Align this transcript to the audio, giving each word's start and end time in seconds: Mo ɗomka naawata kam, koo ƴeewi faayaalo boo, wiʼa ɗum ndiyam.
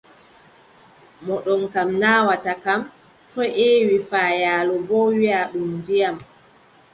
Mo 1.25 1.35
ɗomka 1.45 1.81
naawata 2.01 2.51
kam, 2.63 2.81
koo 3.31 3.47
ƴeewi 3.57 3.97
faayaalo 4.09 4.75
boo, 4.87 5.07
wiʼa 5.19 5.41
ɗum 5.53 5.65
ndiyam. 5.79 6.15